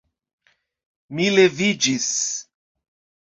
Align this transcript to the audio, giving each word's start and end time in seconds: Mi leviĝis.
Mi 1.19 1.27
leviĝis. 1.35 2.09